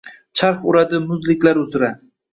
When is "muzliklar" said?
1.11-1.61